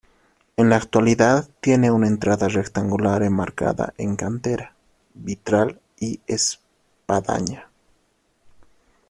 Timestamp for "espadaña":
6.25-7.69